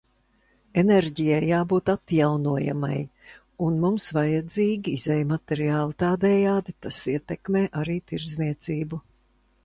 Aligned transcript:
Enerģijai 0.81 1.41
jābūt 1.47 1.89
atjaunojamai, 1.93 2.95
un 3.67 3.77
mums 3.83 4.07
vajadzīgi 4.17 4.93
izejmateriāli, 4.99 5.95
tādējādi 6.05 6.75
tas 6.87 7.03
ietekmē 7.13 7.63
arī 7.83 7.99
tirdzniecību. 8.13 9.01